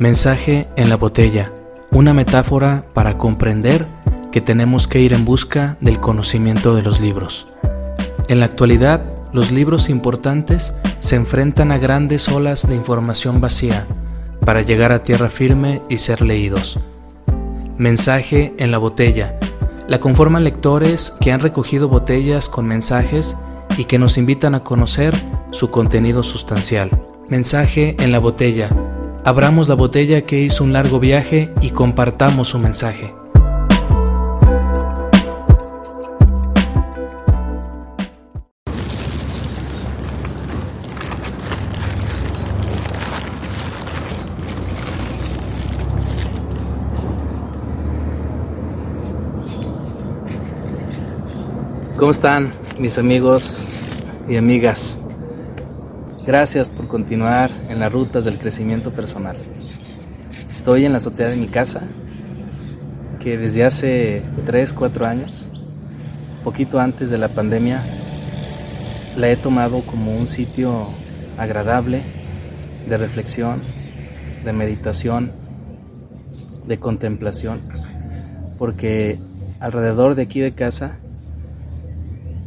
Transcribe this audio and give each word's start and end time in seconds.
Mensaje 0.00 0.66
en 0.76 0.88
la 0.88 0.96
botella, 0.96 1.52
una 1.90 2.14
metáfora 2.14 2.86
para 2.94 3.18
comprender 3.18 3.86
que 4.32 4.40
tenemos 4.40 4.88
que 4.88 5.02
ir 5.02 5.12
en 5.12 5.26
busca 5.26 5.76
del 5.82 6.00
conocimiento 6.00 6.74
de 6.74 6.82
los 6.82 7.02
libros. 7.02 7.48
En 8.28 8.40
la 8.40 8.46
actualidad, 8.46 9.04
los 9.34 9.50
libros 9.50 9.90
importantes 9.90 10.72
se 11.00 11.16
enfrentan 11.16 11.70
a 11.70 11.76
grandes 11.76 12.30
olas 12.30 12.66
de 12.66 12.76
información 12.76 13.42
vacía 13.42 13.86
para 14.42 14.62
llegar 14.62 14.90
a 14.90 15.02
tierra 15.02 15.28
firme 15.28 15.82
y 15.90 15.98
ser 15.98 16.22
leídos. 16.22 16.78
Mensaje 17.76 18.54
en 18.56 18.70
la 18.70 18.78
botella. 18.78 19.38
La 19.86 20.00
conforman 20.00 20.44
lectores 20.44 21.14
que 21.20 21.30
han 21.30 21.40
recogido 21.40 21.90
botellas 21.90 22.48
con 22.48 22.66
mensajes 22.66 23.36
y 23.76 23.84
que 23.84 23.98
nos 23.98 24.16
invitan 24.16 24.54
a 24.54 24.64
conocer 24.64 25.14
su 25.50 25.70
contenido 25.70 26.22
sustancial. 26.22 26.90
Mensaje 27.28 27.96
en 28.00 28.12
la 28.12 28.18
botella 28.18 28.70
Abramos 29.22 29.68
la 29.68 29.74
botella 29.74 30.22
que 30.22 30.40
hizo 30.40 30.64
un 30.64 30.72
largo 30.72 30.98
viaje 30.98 31.52
y 31.60 31.70
compartamos 31.70 32.48
su 32.48 32.58
mensaje. 32.58 33.14
¿Cómo 51.96 52.10
están 52.10 52.50
mis 52.78 52.96
amigos 52.96 53.68
y 54.26 54.36
amigas? 54.36 54.98
Gracias 56.26 56.68
por 56.68 56.86
continuar 56.86 57.50
en 57.70 57.80
las 57.80 57.90
rutas 57.90 58.26
del 58.26 58.38
crecimiento 58.38 58.92
personal. 58.92 59.38
Estoy 60.50 60.84
en 60.84 60.92
la 60.92 60.98
azotea 60.98 61.28
de 61.28 61.36
mi 61.36 61.48
casa, 61.48 61.80
que 63.18 63.38
desde 63.38 63.64
hace 63.64 64.22
3, 64.44 64.74
4 64.74 65.06
años, 65.06 65.50
poquito 66.44 66.78
antes 66.78 67.08
de 67.08 67.16
la 67.16 67.28
pandemia, 67.28 67.82
la 69.16 69.30
he 69.30 69.36
tomado 69.36 69.80
como 69.80 70.14
un 70.14 70.28
sitio 70.28 70.88
agradable 71.38 72.02
de 72.86 72.98
reflexión, 72.98 73.62
de 74.44 74.52
meditación, 74.52 75.32
de 76.66 76.78
contemplación, 76.78 77.62
porque 78.58 79.18
alrededor 79.58 80.16
de 80.16 80.22
aquí 80.22 80.40
de 80.40 80.52
casa 80.52 80.98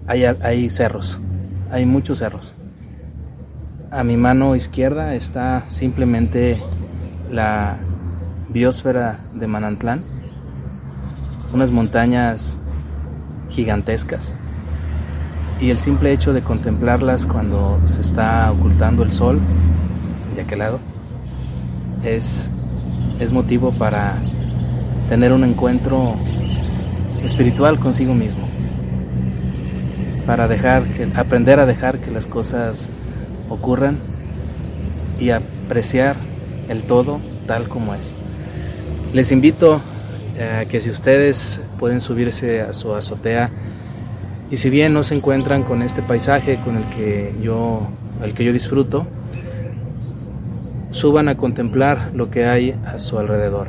hay, 0.06 0.26
hay 0.26 0.70
cerros, 0.70 1.18
hay 1.72 1.88
muchos 1.88 2.20
cerros 2.20 2.54
a 3.94 4.04
mi 4.04 4.18
mano 4.18 4.56
izquierda 4.56 5.14
está 5.14 5.66
simplemente 5.68 6.58
la 7.30 7.78
biosfera 8.50 9.20
de 9.36 9.46
Manantlán, 9.46 10.04
unas 11.54 11.70
montañas 11.70 12.58
gigantescas. 13.50 14.34
Y 15.62 15.70
el 15.70 15.78
simple 15.78 16.12
hecho 16.12 16.34
de 16.34 16.42
contemplarlas 16.42 17.28
cuando 17.28 17.80
se 17.86 18.02
está 18.02 18.52
ocultando 18.52 19.04
el 19.04 19.12
sol 19.12 19.40
de 20.36 20.42
aquel 20.42 20.60
lado 20.60 20.80
es, 22.04 22.50
motivo 23.32 23.72
para 23.72 24.16
tener 25.08 25.32
un 25.32 25.46
encuentro 25.46 26.16
espiritual 27.24 27.80
consigo 27.80 28.14
mismo. 28.14 28.50
Para 30.26 30.48
dejar 30.48 30.84
que, 30.84 31.08
aprender 31.16 31.60
a 31.60 31.66
dejar 31.66 32.00
que 32.00 32.12
las 32.12 32.28
cosas 32.28 32.90
ocurran 33.54 34.00
y 35.20 35.30
apreciar 35.30 36.16
el 36.70 36.84
todo 36.84 37.20
tal 37.46 37.68
como 37.70 37.94
es. 37.94 38.14
Les 39.14 39.32
invito 39.32 39.82
a 40.40 40.66
que 40.66 40.82
si 40.82 40.90
ustedes 40.90 41.62
pueden 41.78 42.02
subirse 42.02 42.62
a 42.62 42.74
su 42.74 42.94
azotea 42.94 43.52
y 44.50 44.58
si 44.58 44.70
bien 44.70 44.94
no 44.94 45.04
se 45.04 45.16
encuentran 45.16 45.64
con 45.64 45.82
este 45.82 46.02
paisaje 46.02 46.60
con 46.64 46.78
el 46.78 46.86
que 46.90 47.34
yo, 47.42 47.88
el 48.24 48.34
que 48.34 48.44
yo 48.44 48.54
disfruto, 48.54 49.06
suban 50.92 51.28
a 51.28 51.36
contemplar 51.38 52.12
lo 52.14 52.30
que 52.30 52.46
hay 52.46 52.76
a 52.86 53.00
su 53.00 53.18
alrededor. 53.18 53.68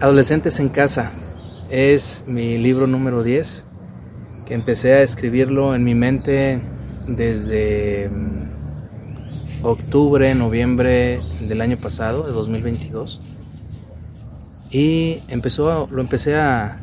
Adolescentes 0.00 0.60
en 0.60 0.68
casa 0.68 1.10
es 1.70 2.24
mi 2.26 2.58
libro 2.58 2.86
número 2.86 3.22
10 3.22 3.64
que 4.46 4.54
empecé 4.54 4.94
a 4.94 5.02
escribirlo 5.02 5.74
en 5.74 5.82
mi 5.82 5.94
mente 5.94 6.60
desde 7.06 8.08
mm, 8.08 9.64
octubre, 9.64 10.34
noviembre 10.34 11.20
del 11.40 11.60
año 11.60 11.76
pasado, 11.76 12.24
de 12.24 12.32
2022. 12.32 13.20
Y 14.70 15.22
empezó, 15.28 15.88
lo 15.90 16.00
empecé 16.00 16.36
a, 16.36 16.80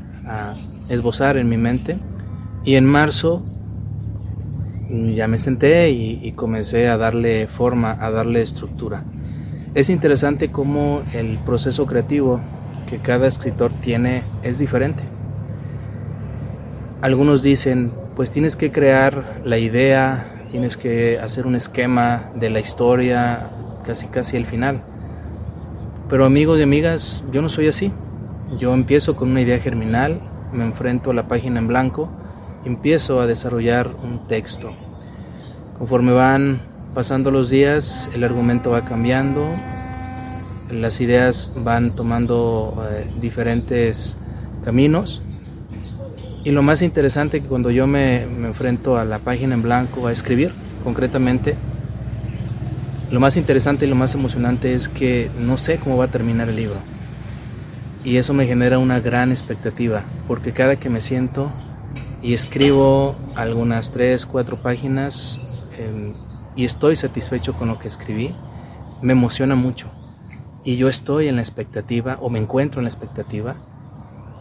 esbozar 0.89 1.37
en 1.37 1.49
mi 1.49 1.57
mente. 1.57 1.97
Y 2.63 2.75
en 2.75 2.85
marzo 2.85 3.43
mm, 4.89 5.11
ya 5.11 5.27
me 5.27 5.37
senté 5.37 5.91
y, 5.91 6.19
y, 6.23 6.31
comencé 6.31 6.87
a 6.87 6.97
darle 6.97 7.47
forma, 7.47 7.97
a 7.99 8.09
darle 8.11 8.41
estructura. 8.41 9.03
Es 9.75 9.89
interesante 9.89 10.51
cómo 10.51 11.01
el 11.13 11.39
proceso 11.39 11.85
creativo 11.85 12.39
que 12.87 12.99
cada 12.99 13.27
escritor 13.27 13.73
tiene 13.81 14.23
es 14.43 14.59
diferente. 14.59 15.03
Algunos 17.01 17.43
dicen, 17.43 17.91
pues 18.15 18.29
tienes 18.29 18.55
que 18.55 18.71
crear 18.71 19.41
la 19.43 19.57
idea, 19.57 20.25
tienes 20.51 20.77
que 20.77 21.19
hacer 21.19 21.47
un 21.47 21.55
esquema 21.55 22.29
de 22.35 22.49
la 22.49 22.59
historia, 22.59 23.49
casi 23.83 24.07
casi 24.07 24.37
el 24.37 24.45
final. 24.45 24.81
Pero 26.09 26.25
amigos 26.25 26.59
y 26.59 26.63
amigas, 26.63 27.23
yo 27.31 27.41
no 27.41 27.49
soy 27.49 27.69
así. 27.69 27.91
Yo 28.59 28.73
empiezo 28.73 29.15
con 29.15 29.31
una 29.31 29.41
idea 29.41 29.59
germinal, 29.59 30.21
me 30.51 30.63
enfrento 30.63 31.09
a 31.09 31.13
la 31.15 31.27
página 31.27 31.59
en 31.59 31.67
blanco, 31.67 32.07
empiezo 32.65 33.19
a 33.19 33.25
desarrollar 33.25 33.89
un 34.03 34.27
texto. 34.27 34.73
Conforme 35.79 36.13
van 36.13 36.61
pasando 36.93 37.31
los 37.31 37.49
días, 37.49 38.11
el 38.13 38.23
argumento 38.23 38.69
va 38.69 38.85
cambiando, 38.85 39.49
las 40.69 41.01
ideas 41.01 41.51
van 41.55 41.95
tomando 41.95 42.75
eh, 42.91 43.09
diferentes 43.19 44.17
caminos 44.63 45.22
y 46.43 46.51
lo 46.51 46.61
más 46.61 46.81
interesante 46.81 47.41
que 47.41 47.47
cuando 47.47 47.71
yo 47.71 47.87
me, 47.87 48.23
enfrento 48.23 48.97
a 48.97 49.05
la 49.05 49.19
página 49.19 49.53
en 49.53 49.61
blanco 49.61 50.07
a 50.07 50.11
escribir, 50.11 50.53
concretamente, 50.83 51.55
lo 53.11 53.19
más 53.19 53.37
interesante 53.37 53.85
y 53.85 53.89
lo 53.89 53.95
más 53.95 54.13
emocionante 54.13 54.73
es 54.73 54.89
que 54.89 55.29
no 55.39 55.57
sé 55.57 55.77
cómo 55.77 55.97
va 55.97 56.05
a 56.05 56.07
terminar 56.09 56.49
el 56.49 56.57
libro. 56.57 56.75
Y 58.03 58.17
eso 58.17 58.33
me 58.33 58.45
genera 58.45 58.77
una 58.77 58.99
gran 58.99 59.31
expectativa, 59.31 60.03
porque 60.27 60.51
cada 60.51 60.75
que 60.75 60.89
me 60.89 60.99
siento 60.99 61.49
y 62.21 62.33
escribo 62.33 63.15
algunas 63.35 63.91
tres, 63.91 64.25
cuatro 64.25 64.57
páginas 64.57 65.39
em, 65.77 66.13
y 66.57 66.65
estoy 66.65 66.97
satisfecho 66.97 67.53
con 67.53 67.69
lo 67.69 67.79
que 67.79 67.87
escribí, 67.87 68.31
me 69.01 69.13
emociona 69.13 69.55
mucho. 69.55 69.87
Y 70.65 70.75
yo 70.75 70.89
estoy 70.89 71.29
en 71.29 71.37
la 71.37 71.41
expectativa, 71.41 72.17
o 72.19 72.29
me 72.29 72.39
encuentro 72.39 72.81
en 72.81 72.85
la 72.85 72.89
expectativa, 72.89 73.55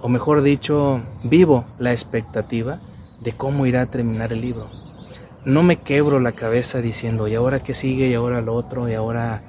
o 0.02 0.08
mejor 0.08 0.42
dicho, 0.42 1.00
vivo 1.22 1.64
la 1.78 1.92
expectativa 1.92 2.80
de 3.20 3.32
cómo 3.32 3.66
irá 3.66 3.82
a 3.82 3.86
terminar 3.86 4.32
el 4.32 4.40
libro. 4.40 4.68
No 5.44 5.62
me 5.62 5.76
quebro 5.76 6.18
la 6.18 6.32
cabeza 6.32 6.80
diciendo, 6.80 7.28
¿y 7.28 7.36
ahora 7.36 7.62
qué 7.62 7.72
sigue? 7.72 8.08
¿Y 8.08 8.14
ahora 8.14 8.40
lo 8.40 8.54
otro? 8.54 8.88
¿Y 8.88 8.94
ahora 8.94 9.42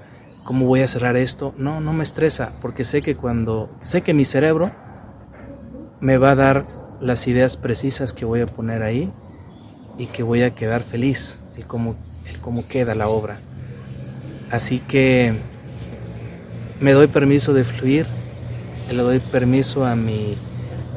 cómo 0.44 0.68
voy 0.68 0.82
a 0.82 0.88
cerrar 0.88 1.18
esto? 1.18 1.56
No, 1.58 1.82
no 1.82 1.92
me 1.92 2.04
estresa, 2.04 2.52
porque 2.62 2.84
sé 2.84 3.02
que 3.02 3.16
cuando, 3.16 3.70
sé 3.82 4.04
que 4.04 4.14
mi 4.14 4.26
cerebro 4.26 4.72
me 6.00 6.20
va 6.20 6.32
a 6.32 6.36
dar 6.36 6.68
las 7.02 7.28
ideas 7.28 7.58
precisas 7.58 8.14
que 8.14 8.24
voy 8.24 8.42
a 8.42 8.46
poner 8.46 8.84
ahí 8.84 9.12
y 9.98 10.06
que 10.06 10.22
voy 10.22 10.44
a 10.44 10.54
quedar 10.54 10.84
feliz, 10.84 11.40
el 11.58 11.66
cómo, 11.66 11.96
el 12.28 12.40
cómo 12.40 12.68
queda 12.68 12.94
la 12.94 13.08
obra. 13.08 13.40
Así 14.52 14.78
que 14.78 15.34
me 16.80 16.92
doy 16.92 17.08
permiso 17.08 17.56
de 17.56 17.64
fluir 17.64 18.06
le 18.94 19.04
doy 19.04 19.20
permiso 19.20 19.86
a 19.86 19.96
mi 19.96 20.36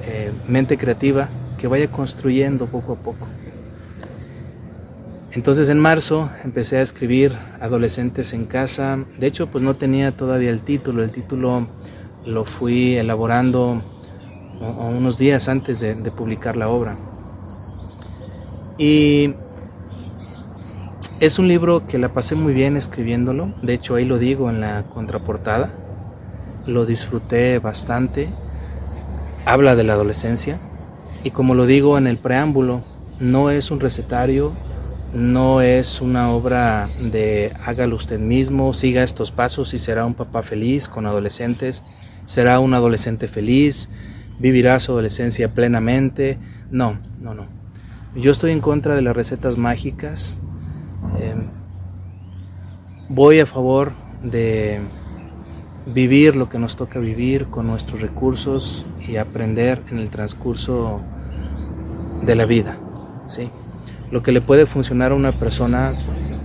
eh, 0.07 0.33
mente 0.49 0.79
creativa 0.79 1.29
que 1.59 1.67
vaya 1.67 1.91
construyendo 1.91 2.67
poco 2.67 2.93
a 2.93 2.97
poco. 2.97 3.27
Entonces 5.33 5.69
en 5.69 5.79
marzo 5.79 6.31
empecé 6.45 6.79
a 6.79 6.83
escribir 6.83 7.33
Adolescentes 7.61 8.33
en 8.33 8.47
casa. 8.47 8.99
De 9.19 9.27
hecho, 9.27 9.49
pues 9.49 9.63
no 9.63 9.75
tenía 9.77 10.17
todavía 10.17 10.51
el 10.51 10.63
título. 10.63 11.03
El 11.03 11.11
título 11.11 11.67
lo 12.25 12.45
fui 12.45 12.97
elaborando 12.97 13.83
unos 14.61 15.19
días 15.19 15.49
antes 15.49 15.81
de, 15.81 15.95
de 15.95 16.11
publicar 16.11 16.57
la 16.57 16.69
obra. 16.69 16.97
Y 18.79 19.35
es 21.21 21.39
un 21.39 21.49
libro 21.49 21.87
que 21.87 21.99
la 21.99 22.13
pasé 22.15 22.35
muy 22.35 22.55
bien 22.55 22.77
escribiéndolo. 22.77 23.53
De 23.63 23.75
hecho, 23.75 23.97
ahí 23.97 24.05
lo 24.05 24.19
digo 24.19 24.49
en 24.49 24.61
la 24.61 24.85
contraportada 24.85 25.71
lo 26.67 26.87
disfruté 26.87 27.59
bastante, 27.59 28.29
habla 29.45 29.77
de 29.77 29.85
la 29.85 29.95
adolescencia 29.95 30.59
y 31.25 31.31
como 31.31 31.55
lo 31.55 31.67
digo 31.67 31.99
en 31.99 32.07
el 32.07 32.19
preámbulo, 32.19 32.83
no 33.21 33.51
es 33.51 33.71
un 33.71 33.81
recetario, 33.81 34.53
no 35.15 35.61
es 35.61 36.01
una 36.01 36.31
obra 36.31 36.89
de 37.01 37.53
hágalo 37.65 37.97
usted 37.97 38.21
mismo, 38.21 38.73
siga 38.75 39.03
estos 39.03 39.33
pasos 39.33 39.73
y 39.75 39.79
será 39.79 40.05
un 40.05 40.15
papá 40.15 40.43
feliz 40.43 40.89
con 40.89 41.07
adolescentes, 41.07 41.83
será 42.27 42.61
un 42.61 42.75
adolescente 42.75 43.29
feliz, 43.29 43.89
vivirá 44.39 44.79
su 44.81 44.93
adolescencia 44.93 45.49
plenamente. 45.49 46.39
No, 46.71 46.99
no, 47.21 47.35
no. 47.35 47.47
Yo 48.15 48.33
estoy 48.33 48.53
en 48.53 48.61
contra 48.61 48.95
de 48.95 49.03
las 49.03 49.17
recetas 49.17 49.57
mágicas. 49.57 50.39
Em, 51.21 51.49
voy 53.09 53.41
a 53.41 53.47
favor 53.47 53.93
de 54.23 54.81
vivir 55.87 56.35
lo 56.35 56.49
que 56.49 56.59
nos 56.59 56.77
toca 56.77 56.99
vivir 56.99 57.47
con 57.47 57.67
nuestros 57.67 58.01
recursos 58.01 58.85
y 59.07 59.17
aprender 59.17 59.83
en 59.91 59.99
el 59.99 60.11
transcurso 60.11 61.01
de 62.23 62.35
la 62.35 62.45
vida. 62.45 62.77
¿sí? 63.29 63.51
Lo 64.11 64.23
que 64.23 64.33
le 64.33 64.41
puede 64.41 64.67
funcionar 64.67 65.13
a 65.13 65.15
una 65.15 65.33
persona 65.33 65.93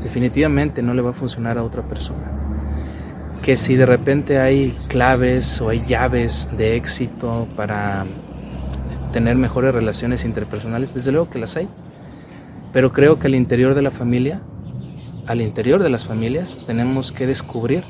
definitivamente 0.03 0.81
no 0.81 0.93
le 0.93 1.01
va 1.01 1.11
a 1.11 1.13
funcionar 1.13 1.57
a 1.57 1.63
otra 1.63 1.83
persona. 1.83 2.31
Que 3.41 3.57
si 3.57 3.75
de 3.75 3.87
repente 3.87 4.39
hay 4.39 4.77
claves 4.87 5.59
o 5.61 5.69
hay 5.69 5.83
llaves 5.85 6.47
de 6.55 6.75
éxito 6.75 7.47
para 7.55 8.05
tener 9.11 9.35
mejores 9.35 9.73
relaciones 9.73 10.23
interpersonales, 10.23 10.93
desde 10.93 11.11
luego 11.11 11.29
que 11.29 11.39
las 11.39 11.57
hay. 11.57 11.67
Pero 12.71 12.93
creo 12.93 13.19
que 13.19 13.27
al 13.27 13.35
interior 13.35 13.73
de 13.73 13.81
la 13.81 13.91
familia, 13.91 14.39
al 15.25 15.41
interior 15.41 15.81
de 15.81 15.89
las 15.89 16.05
familias, 16.05 16.63
tenemos 16.65 17.11
que 17.11 17.25
descubrir 17.25 17.83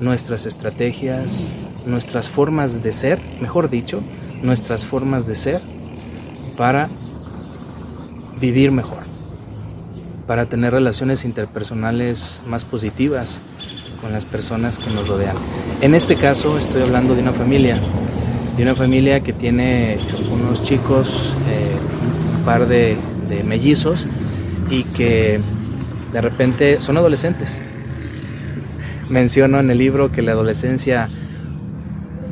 nuestras 0.00 0.46
estrategias, 0.46 1.52
nuestras 1.86 2.28
formas 2.28 2.82
de 2.82 2.92
ser, 2.92 3.20
mejor 3.40 3.70
dicho, 3.70 4.02
nuestras 4.42 4.86
formas 4.86 5.26
de 5.26 5.34
ser 5.34 5.60
para 6.56 6.88
vivir 8.40 8.72
mejor, 8.72 9.02
para 10.26 10.46
tener 10.46 10.72
relaciones 10.72 11.24
interpersonales 11.24 12.40
más 12.46 12.64
positivas 12.64 13.42
con 14.00 14.12
las 14.12 14.24
personas 14.24 14.78
que 14.78 14.90
nos 14.90 15.06
rodean. 15.06 15.36
En 15.82 15.94
este 15.94 16.16
caso 16.16 16.58
estoy 16.58 16.82
hablando 16.82 17.14
de 17.14 17.20
una 17.20 17.32
familia, 17.32 17.78
de 18.56 18.62
una 18.62 18.74
familia 18.74 19.20
que 19.20 19.34
tiene 19.34 19.98
unos 20.32 20.62
chicos, 20.62 21.34
eh, 21.48 22.38
un 22.38 22.44
par 22.44 22.66
de, 22.66 22.96
de 23.28 23.44
mellizos 23.44 24.06
y 24.70 24.84
que 24.84 25.40
de 26.12 26.20
repente 26.20 26.80
son 26.80 26.96
adolescentes. 26.96 27.60
Menciono 29.10 29.58
en 29.58 29.72
el 29.72 29.78
libro 29.78 30.12
que 30.12 30.22
la 30.22 30.32
adolescencia 30.32 31.08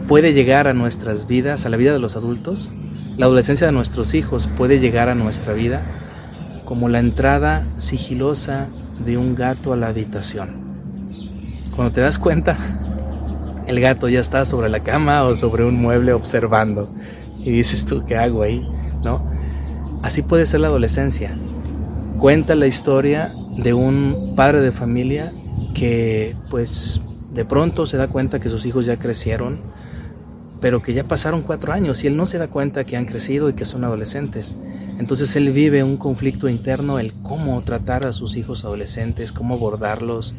puede 0.06 0.32
llegar 0.32 0.68
a 0.68 0.74
nuestras 0.74 1.26
vidas, 1.26 1.66
a 1.66 1.70
la 1.70 1.76
vida 1.76 1.92
de 1.92 1.98
los 1.98 2.14
adultos, 2.14 2.72
la 3.16 3.26
adolescencia 3.26 3.66
de 3.66 3.72
nuestros 3.72 4.14
hijos 4.14 4.48
puede 4.56 4.78
llegar 4.78 5.08
a 5.08 5.16
nuestra 5.16 5.54
vida 5.54 5.82
como 6.64 6.88
la 6.88 7.00
entrada 7.00 7.66
sigilosa 7.78 8.68
de 9.04 9.16
un 9.16 9.34
gato 9.34 9.72
a 9.72 9.76
la 9.76 9.88
habitación. 9.88 10.50
Cuando 11.74 11.92
te 11.92 12.00
das 12.00 12.16
cuenta, 12.16 12.56
el 13.66 13.80
gato 13.80 14.08
ya 14.08 14.20
está 14.20 14.44
sobre 14.44 14.68
la 14.68 14.78
cama 14.78 15.24
o 15.24 15.34
sobre 15.34 15.64
un 15.64 15.82
mueble 15.82 16.12
observando. 16.12 16.88
Y 17.40 17.50
dices 17.50 17.86
tú, 17.86 18.04
¿qué 18.06 18.16
hago 18.16 18.42
ahí? 18.42 18.64
¿No? 19.02 19.28
Así 20.04 20.22
puede 20.22 20.46
ser 20.46 20.60
la 20.60 20.68
adolescencia. 20.68 21.36
Cuenta 22.18 22.54
la 22.54 22.68
historia 22.68 23.34
de 23.56 23.74
un 23.74 24.34
padre 24.36 24.60
de 24.60 24.70
familia 24.70 25.32
que 25.78 26.34
pues 26.50 27.00
de 27.32 27.44
pronto 27.44 27.86
se 27.86 27.96
da 27.96 28.08
cuenta 28.08 28.40
que 28.40 28.48
sus 28.48 28.66
hijos 28.66 28.86
ya 28.86 28.98
crecieron, 28.98 29.60
pero 30.60 30.82
que 30.82 30.92
ya 30.92 31.04
pasaron 31.04 31.42
cuatro 31.42 31.72
años 31.72 32.02
y 32.02 32.08
él 32.08 32.16
no 32.16 32.26
se 32.26 32.38
da 32.38 32.48
cuenta 32.48 32.84
que 32.84 32.96
han 32.96 33.04
crecido 33.04 33.48
y 33.48 33.52
que 33.52 33.64
son 33.64 33.84
adolescentes. 33.84 34.56
Entonces 34.98 35.36
él 35.36 35.52
vive 35.52 35.84
un 35.84 35.96
conflicto 35.96 36.48
interno, 36.48 36.98
el 36.98 37.12
cómo 37.22 37.60
tratar 37.60 38.06
a 38.06 38.12
sus 38.12 38.36
hijos 38.36 38.64
adolescentes, 38.64 39.30
cómo 39.30 39.54
abordarlos 39.54 40.34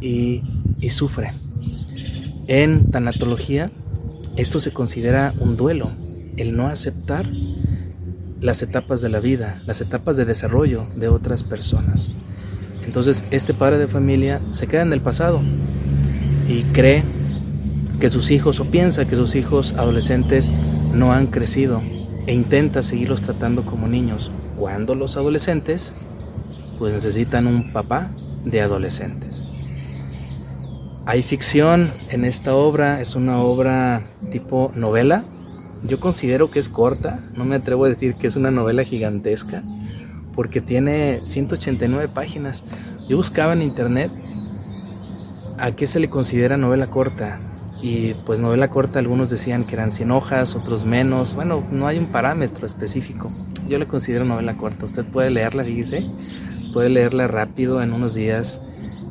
y, 0.00 0.42
y 0.80 0.90
sufre. 0.90 1.32
En 2.48 2.90
tanatología 2.90 3.70
esto 4.36 4.60
se 4.60 4.72
considera 4.72 5.34
un 5.38 5.56
duelo, 5.56 5.92
el 6.36 6.56
no 6.56 6.66
aceptar 6.66 7.26
las 8.40 8.62
etapas 8.62 9.00
de 9.00 9.08
la 9.08 9.20
vida, 9.20 9.62
las 9.66 9.80
etapas 9.80 10.16
de 10.16 10.24
desarrollo 10.24 10.86
de 10.96 11.08
otras 11.08 11.42
personas. 11.42 12.10
Entonces 12.86 13.24
este 13.30 13.52
padre 13.52 13.78
de 13.78 13.88
familia 13.88 14.40
se 14.50 14.66
queda 14.66 14.82
en 14.82 14.92
el 14.92 15.00
pasado 15.00 15.40
y 16.48 16.62
cree 16.72 17.02
que 18.00 18.10
sus 18.10 18.30
hijos 18.30 18.60
o 18.60 18.66
piensa 18.66 19.06
que 19.06 19.16
sus 19.16 19.34
hijos 19.34 19.74
adolescentes 19.76 20.52
no 20.92 21.12
han 21.12 21.26
crecido 21.26 21.82
e 22.26 22.34
intenta 22.34 22.82
seguirlos 22.82 23.22
tratando 23.22 23.64
como 23.64 23.88
niños, 23.88 24.30
cuando 24.56 24.94
los 24.94 25.16
adolescentes 25.16 25.94
pues 26.78 26.92
necesitan 26.92 27.46
un 27.46 27.72
papá 27.72 28.10
de 28.44 28.60
adolescentes. 28.60 29.42
Hay 31.06 31.22
ficción 31.22 31.88
en 32.10 32.24
esta 32.24 32.54
obra, 32.54 33.00
es 33.00 33.14
una 33.14 33.40
obra 33.40 34.02
tipo 34.30 34.72
novela. 34.74 35.22
Yo 35.84 36.00
considero 36.00 36.50
que 36.50 36.58
es 36.58 36.68
corta, 36.68 37.20
no 37.36 37.44
me 37.44 37.54
atrevo 37.54 37.84
a 37.84 37.88
decir 37.88 38.14
que 38.14 38.26
es 38.26 38.34
una 38.34 38.50
novela 38.50 38.82
gigantesca, 38.82 39.62
porque 40.36 40.60
tiene 40.60 41.20
189 41.24 42.08
páginas. 42.14 42.62
Yo 43.08 43.16
buscaba 43.16 43.54
en 43.54 43.62
internet 43.62 44.12
a 45.58 45.72
qué 45.72 45.86
se 45.86 45.98
le 45.98 46.08
considera 46.08 46.56
novela 46.56 46.88
corta 46.88 47.40
y 47.82 48.14
pues 48.24 48.40
novela 48.40 48.68
corta, 48.68 48.98
algunos 48.98 49.30
decían 49.30 49.64
que 49.64 49.74
eran 49.74 49.90
100 49.90 50.10
hojas, 50.10 50.54
otros 50.54 50.84
menos. 50.84 51.34
Bueno, 51.34 51.64
no 51.72 51.86
hay 51.86 51.98
un 51.98 52.06
parámetro 52.06 52.66
específico. 52.66 53.32
Yo 53.68 53.78
le 53.78 53.86
considero 53.86 54.24
novela 54.24 54.54
corta. 54.54 54.86
Usted 54.86 55.04
puede 55.04 55.30
leerla, 55.30 55.62
dice, 55.62 56.04
puede 56.72 56.90
leerla 56.90 57.26
rápido 57.26 57.82
en 57.82 57.92
unos 57.92 58.14
días 58.14 58.60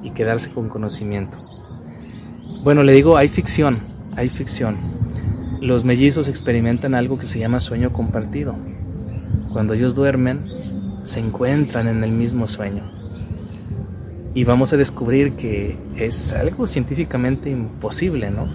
y 0.04 0.12
quedarse 0.12 0.51
con 0.51 0.69
conocimiento. 0.69 1.38
Bueno, 2.63 2.83
le 2.83 2.94
digo, 2.94 3.18
hay 3.18 3.27
ficción, 3.27 3.80
hay 4.16 4.30
ficción. 4.30 4.77
Los 5.62 5.83
mellizos 5.83 6.27
experimentan 6.27 6.95
algo 6.95 7.18
que 7.18 7.25
se 7.25 7.39
llama 7.39 7.60
sueño 7.60 7.92
compartido. 7.92 8.56
Cuando 9.51 9.74
ellos 9.74 9.95
duermen, 9.95 10.45
se 11.05 11.19
encuentran 11.19 11.88
en 11.88 12.03
el 12.03 12.12
mismo 12.12 12.47
sueño 12.47 12.83
y 14.33 14.43
vamos 14.43 14.74
a 14.74 14.77
descubrir 14.77 15.33
que 15.33 15.77
es 15.95 16.33
algo 16.33 16.67
científicamente 16.67 17.50
imposible, 17.50 18.29
¿no? 18.29 18.47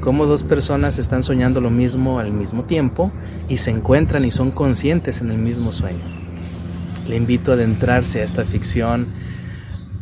Cómo 0.00 0.26
dos 0.26 0.42
personas 0.42 0.98
están 0.98 1.22
soñando 1.22 1.62
lo 1.62 1.70
mismo 1.70 2.18
al 2.18 2.30
mismo 2.30 2.64
tiempo 2.64 3.10
y 3.48 3.56
se 3.56 3.70
encuentran 3.70 4.26
y 4.26 4.30
son 4.30 4.50
conscientes 4.50 5.22
en 5.22 5.30
el 5.30 5.38
mismo 5.38 5.72
sueño. 5.72 6.04
Le 7.08 7.16
invito 7.16 7.52
a 7.52 7.54
adentrarse 7.54 8.20
a 8.20 8.24
esta 8.24 8.44
ficción, 8.44 9.06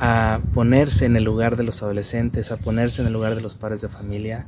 a 0.00 0.40
ponerse 0.54 1.04
en 1.04 1.14
el 1.14 1.22
lugar 1.22 1.56
de 1.56 1.62
los 1.62 1.84
adolescentes, 1.84 2.50
a 2.50 2.56
ponerse 2.56 3.00
en 3.00 3.06
el 3.06 3.12
lugar 3.12 3.36
de 3.36 3.42
los 3.42 3.54
padres 3.54 3.80
de 3.80 3.88
familia. 3.88 4.46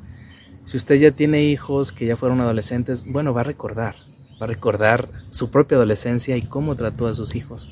Si 0.65 0.77
usted 0.77 0.97
ya 0.97 1.13
tiene 1.13 1.45
hijos 1.45 1.93
que 1.93 2.07
ya 2.07 2.17
fueron 2.17 2.41
adolescentes, 2.41 3.05
bueno, 3.05 3.33
va 3.33 3.43
a 3.43 3.45
recordar, 3.45 3.95
va 4.41 4.47
a 4.47 4.49
recordar 4.49 5.09
su 5.31 5.51
propia 5.51 5.77
adolescencia 5.77 6.37
y 6.37 6.43
cómo 6.43 6.77
trató 6.77 7.07
a 7.07 7.15
sus 7.15 7.35
hijos. 7.35 7.71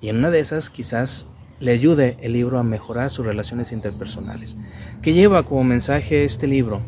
Y 0.00 0.08
en 0.08 0.16
una 0.16 0.30
de 0.30 0.40
esas 0.40 0.70
quizás 0.70 1.26
le 1.60 1.72
ayude 1.72 2.16
el 2.22 2.32
libro 2.32 2.58
a 2.58 2.62
mejorar 2.62 3.10
sus 3.10 3.26
relaciones 3.26 3.70
interpersonales. 3.70 4.56
¿Qué 5.02 5.12
lleva 5.12 5.42
como 5.42 5.62
mensaje 5.64 6.24
este 6.24 6.46
libro? 6.46 6.80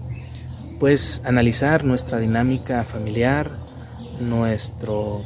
Pues 0.81 1.23
analizar 1.25 1.85
nuestra 1.85 2.19
dinámica 2.19 2.85
familiar, 2.85 3.51
nuestro 4.21 5.23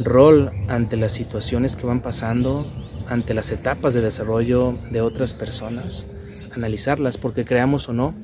rol 0.00 0.52
ante 0.68 0.96
las 0.96 1.12
situaciones 1.12 1.74
que 1.74 1.86
van 1.86 2.02
pasando, 2.02 2.66
ante 3.08 3.34
las 3.34 3.50
etapas 3.50 3.94
de 3.94 4.02
desarrollo 4.02 4.74
de 4.90 5.00
otras 5.00 5.32
personas, 5.32 6.06
analizarlas 6.54 7.16
porque 7.16 7.44
creamos 7.44 7.88
o 7.88 7.92
no, 7.92 8.14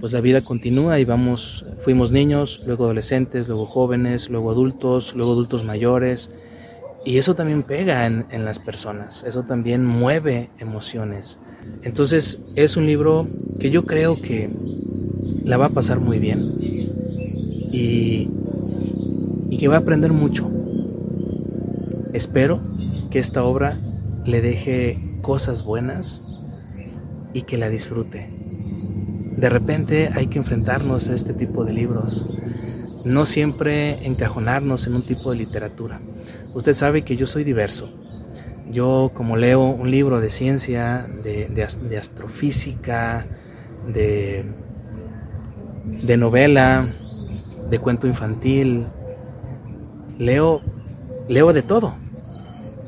pues 0.00 0.12
la 0.12 0.20
vida 0.20 0.42
continúa 0.42 0.98
y 0.98 1.04
vamos, 1.04 1.66
fuimos 1.78 2.10
niños, 2.10 2.62
luego 2.66 2.84
adolescentes, 2.84 3.48
luego 3.48 3.66
jóvenes, 3.66 4.30
luego 4.30 4.50
adultos, 4.50 5.14
luego 5.14 5.32
adultos 5.32 5.62
mayores, 5.62 6.30
y 7.04 7.18
eso 7.18 7.34
también 7.34 7.62
pega 7.62 8.06
en, 8.06 8.44
las 8.44 8.58
personas, 8.58 9.24
eso 9.24 9.42
también 9.42 9.84
mueve 9.84 10.50
emociones. 10.58 11.38
Entonces 11.82 12.38
es 12.56 12.76
un 12.76 12.86
libro 12.86 13.26
que 13.58 13.70
yo 13.70 13.84
creo 13.84 14.20
que 14.20 14.50
la 15.44 15.56
va 15.56 15.66
a 15.66 15.70
pasar 15.70 16.00
muy 16.00 16.18
bien 16.18 16.54
y, 16.60 18.30
y 19.50 19.58
que 19.58 19.68
va 19.68 19.76
a 19.76 19.80
aprender 19.80 20.12
mucho. 20.12 20.50
Espero 22.12 22.60
que 23.10 23.18
esta 23.18 23.44
obra 23.44 23.78
le 24.26 24.40
deje 24.42 24.98
cosas 25.22 25.64
buenas 25.64 26.22
y 27.32 27.42
que 27.42 27.56
la 27.56 27.70
disfrute. 27.70 28.39
De 29.40 29.48
repente 29.48 30.10
hay 30.14 30.26
que 30.26 30.38
enfrentarnos 30.38 31.08
a 31.08 31.14
este 31.14 31.32
tipo 31.32 31.64
de 31.64 31.72
libros, 31.72 32.26
no 33.06 33.24
siempre 33.24 34.06
encajonarnos 34.06 34.86
en 34.86 34.94
un 34.94 35.02
tipo 35.02 35.30
de 35.30 35.36
literatura. 35.36 35.98
Usted 36.52 36.74
sabe 36.74 37.04
que 37.04 37.16
yo 37.16 37.26
soy 37.26 37.42
diverso. 37.42 37.88
Yo 38.70 39.10
como 39.14 39.38
leo 39.38 39.62
un 39.62 39.90
libro 39.90 40.20
de 40.20 40.28
ciencia, 40.28 41.06
de, 41.24 41.98
astrofísica, 41.98 43.26
de, 43.90 44.44
de 46.02 46.16
novela, 46.18 46.92
de 47.70 47.78
cuento 47.78 48.06
infantil, 48.06 48.88
leo, 50.18 50.60
leo 51.28 51.54
de 51.54 51.62
todo. 51.62 51.94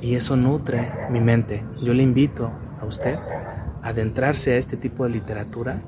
y 0.03 0.17
eso 0.17 0.37
nutre 0.37 0.93
mi 1.09 1.21
mente. 1.21 1.63
Yo 1.83 1.95
le 1.95 2.03
invito 2.03 2.51
a 2.79 2.85
usted 2.85 3.15
a 3.15 3.89
adentrarse 3.89 4.53
a 4.53 4.57
este 4.59 4.77
tipo 4.77 5.05
de 5.05 5.11
literatura 5.11 5.81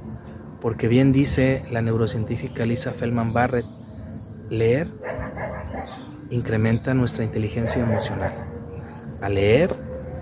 porque 0.64 0.88
bien 0.88 1.12
dice 1.12 1.62
la 1.70 1.82
neurocientífica 1.82 2.64
Lisa 2.64 2.90
Feldman 2.92 3.34
Barrett, 3.34 3.66
leer 4.48 4.88
incrementa 6.30 6.94
nuestra 6.94 7.22
inteligencia 7.22 7.82
emocional. 7.82 8.32
Al 9.20 9.34
leer, 9.34 9.76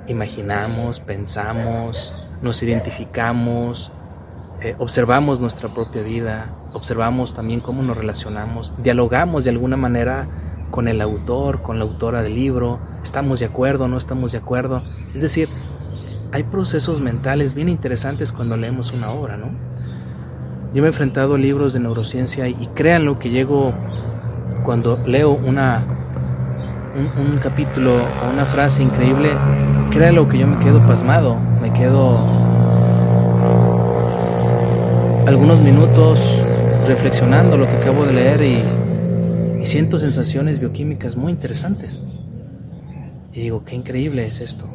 imaginamos, 0.08 0.98
pensamos, 0.98 2.12
nos 2.42 2.60
identificamos, 2.60 3.92
eh, 4.62 4.74
observamos 4.78 5.38
nuestra 5.38 5.68
propia 5.68 6.02
vida, 6.02 6.52
observamos 6.72 7.34
también 7.34 7.60
cómo 7.60 7.84
nos 7.84 7.96
relacionamos, 7.96 8.74
dialogamos 8.82 9.44
de 9.44 9.50
alguna 9.50 9.76
manera 9.76 10.26
con 10.72 10.88
el 10.88 11.02
autor, 11.02 11.62
con 11.62 11.78
la 11.78 11.84
autora 11.84 12.20
del 12.20 12.34
libro, 12.34 12.80
estamos 13.00 13.38
de 13.38 13.46
acuerdo, 13.46 13.86
no 13.86 13.96
estamos 13.96 14.32
de 14.32 14.38
acuerdo. 14.38 14.82
Es 15.14 15.22
decir, 15.22 15.48
hay 16.32 16.42
procesos 16.42 17.00
mentales 17.00 17.54
bien 17.54 17.68
interesantes 17.68 18.32
cuando 18.32 18.56
leemos 18.56 18.90
una 18.90 19.12
obra, 19.12 19.36
¿no? 19.36 19.70
Yo 20.74 20.80
me 20.80 20.88
he 20.88 20.90
enfrentado 20.90 21.34
a 21.34 21.38
libros 21.38 21.74
de 21.74 21.80
neurociencia 21.80 22.48
y, 22.48 22.66
créanlo 22.74 23.18
que 23.18 23.28
llego 23.28 23.74
cuando 24.64 24.96
leo 25.06 25.32
una, 25.32 25.82
un, 26.96 27.38
capítulo 27.38 27.96
o 27.96 28.32
una 28.32 28.46
frase 28.46 28.82
increíble, 28.82 29.32
créanlo 29.90 30.28
que 30.28 30.38
yo 30.38 30.46
me 30.46 30.58
quedo 30.60 30.80
pasmado, 30.86 31.36
me 31.60 31.74
quedo 31.74 32.16
algunos 35.26 35.60
minutos 35.60 36.18
reflexionando 36.86 37.58
lo 37.58 37.68
que 37.68 37.76
acabo 37.76 38.06
de 38.06 38.12
leer 38.14 38.42
y, 38.42 39.60
y 39.60 39.66
siento 39.66 39.98
sensaciones 39.98 40.58
bioquímicas 40.58 41.16
muy 41.16 41.32
interesantes. 41.32 42.06
Y 43.34 43.42
digo, 43.42 43.62
qué 43.66 43.74
increíble 43.74 44.26
es 44.26 44.40
esto. 44.40 44.66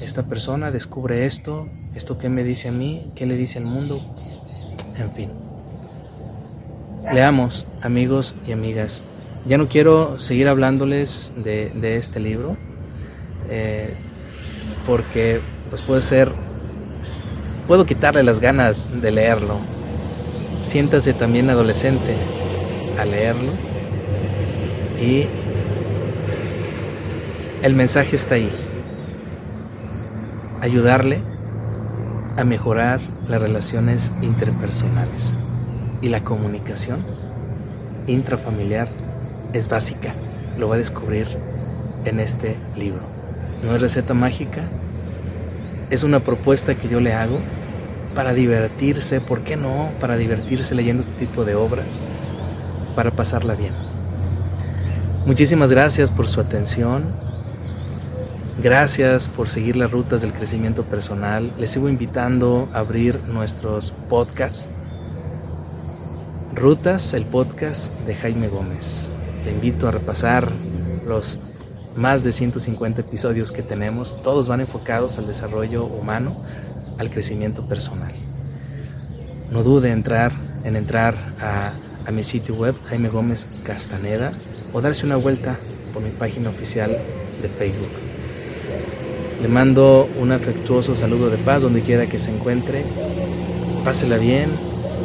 Esta 0.00 0.24
persona 0.24 0.72
descubre 0.72 1.24
esto, 1.24 1.68
esto 1.94 2.18
qué 2.18 2.28
me 2.28 2.42
dice 2.42 2.68
a 2.68 2.72
mí, 2.72 3.12
qué 3.14 3.26
le 3.26 3.36
dice 3.36 3.58
al 3.58 3.64
mundo, 3.64 4.00
en 4.98 5.12
fin. 5.12 5.30
Leamos, 7.12 7.66
amigos 7.82 8.34
y 8.46 8.52
amigas. 8.52 9.02
Ya 9.46 9.58
no 9.58 9.68
quiero 9.68 10.18
seguir 10.20 10.48
hablándoles 10.48 11.32
de, 11.36 11.96
este 11.96 12.18
libro, 12.18 12.56
eh, 13.50 13.94
porque 14.86 15.40
pues 15.68 15.82
puede 15.82 16.00
ser, 16.00 16.32
puedo 17.68 17.84
quitarle 17.84 18.22
las 18.22 18.40
ganas 18.40 19.02
de 19.02 19.10
leerlo. 19.10 19.58
Siéntase 20.62 21.12
también 21.12 21.50
adolescente 21.50 22.14
a 22.98 23.04
leerlo 23.04 23.52
y 24.98 25.26
el 27.62 27.74
mensaje 27.74 28.16
está 28.16 28.36
ahí. 28.36 28.50
Ayudarle 30.62 31.20
a 32.38 32.44
mejorar 32.44 33.00
las 33.28 33.40
relaciones 33.40 34.12
interpersonales 34.20 35.34
y 36.02 36.08
la 36.08 36.20
comunicación 36.20 37.04
intrafamiliar 38.06 38.88
es 39.52 39.68
básica. 39.68 40.14
Lo 40.58 40.68
va 40.68 40.74
a 40.74 40.78
descubrir 40.78 41.26
en 42.04 42.20
este 42.20 42.56
libro. 42.76 43.02
No 43.62 43.74
es 43.74 43.80
receta 43.80 44.14
mágica, 44.14 44.68
es 45.90 46.02
una 46.02 46.20
propuesta 46.20 46.74
que 46.74 46.88
yo 46.88 47.00
le 47.00 47.14
hago 47.14 47.38
para 48.14 48.34
divertirse, 48.34 49.20
¿por 49.20 49.42
qué 49.42 49.56
no? 49.56 49.90
Para 50.00 50.16
divertirse 50.16 50.74
leyendo 50.74 51.02
este 51.02 51.14
tipo 51.14 51.44
de 51.44 51.54
obras, 51.54 52.00
para 52.94 53.10
pasarla 53.10 53.54
bien. 53.54 53.74
Muchísimas 55.26 55.70
gracias 55.70 56.10
por 56.10 56.28
su 56.28 56.40
atención. 56.40 57.04
Gracias 58.64 59.28
por 59.28 59.50
seguir 59.50 59.76
las 59.76 59.90
rutas 59.90 60.22
del 60.22 60.32
crecimiento 60.32 60.84
personal. 60.84 61.52
Les 61.58 61.72
sigo 61.72 61.86
invitando 61.86 62.66
a 62.72 62.78
abrir 62.78 63.20
nuestros 63.28 63.92
podcasts. 64.08 64.70
Rutas, 66.54 67.12
el 67.12 67.26
podcast 67.26 67.92
de 68.06 68.14
Jaime 68.14 68.48
Gómez. 68.48 69.10
Te 69.44 69.50
invito 69.50 69.86
a 69.86 69.90
repasar 69.90 70.50
los 71.06 71.38
más 71.94 72.24
de 72.24 72.32
150 72.32 73.02
episodios 73.02 73.52
que 73.52 73.62
tenemos. 73.62 74.22
Todos 74.22 74.48
van 74.48 74.60
enfocados 74.60 75.18
al 75.18 75.26
desarrollo 75.26 75.84
humano, 75.84 76.34
al 76.96 77.10
crecimiento 77.10 77.68
personal. 77.68 78.14
No 79.50 79.62
dude 79.62 79.90
entrar, 79.90 80.32
en 80.64 80.76
entrar 80.76 81.14
a, 81.38 81.74
a 82.06 82.10
mi 82.10 82.24
sitio 82.24 82.54
web, 82.54 82.74
Jaime 82.86 83.10
Gómez 83.10 83.46
Castaneda, 83.62 84.32
o 84.72 84.80
darse 84.80 85.04
una 85.04 85.16
vuelta 85.16 85.58
por 85.92 86.02
mi 86.02 86.12
página 86.12 86.48
oficial 86.48 86.98
de 87.42 87.48
Facebook. 87.50 88.03
Le 89.44 89.50
mando 89.50 90.08
un 90.18 90.32
afectuoso 90.32 90.94
saludo 90.94 91.28
de 91.28 91.36
paz 91.36 91.60
donde 91.60 91.82
quiera 91.82 92.06
que 92.06 92.18
se 92.18 92.34
encuentre. 92.34 92.82
Pásela 93.84 94.16
bien, 94.16 94.48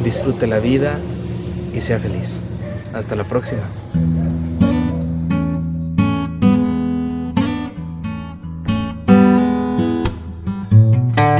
disfrute 0.02 0.46
la 0.46 0.60
vida 0.60 0.98
y 1.74 1.82
sea 1.82 1.98
feliz. 1.98 2.42
Hasta 2.94 3.16
la 3.16 3.24
próxima. 3.24 3.70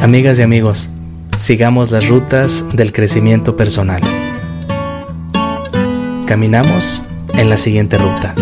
Amigas 0.02 0.38
y 0.38 0.42
amigos, 0.42 0.90
sigamos 1.38 1.90
las 1.90 2.06
rutas 2.06 2.66
del 2.74 2.92
crecimiento 2.92 3.56
personal. 3.56 4.02
Caminamos 6.26 7.02
en 7.32 7.48
la 7.48 7.56
siguiente 7.56 7.96
ruta. 7.96 8.34